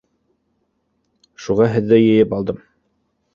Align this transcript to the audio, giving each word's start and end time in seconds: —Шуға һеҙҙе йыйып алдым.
—Шуға 1.45 1.67
һеҙҙе 1.75 2.01
йыйып 2.07 2.35
алдым. 2.39 2.65